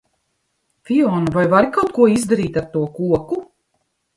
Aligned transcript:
Fiona, 0.89 1.33
vai 1.35 1.45
vari 1.53 1.69
kaut 1.75 1.93
ko 1.99 2.09
izdarīt 2.17 2.59
ar 2.63 2.69
to 2.73 2.85
koku? 2.99 3.43